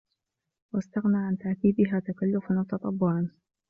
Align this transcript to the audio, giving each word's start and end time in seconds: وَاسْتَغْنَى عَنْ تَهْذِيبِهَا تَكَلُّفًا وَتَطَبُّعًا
وَاسْتَغْنَى 0.73 1.17
عَنْ 1.17 1.37
تَهْذِيبِهَا 1.37 1.99
تَكَلُّفًا 1.99 2.59
وَتَطَبُّعًا 2.59 3.29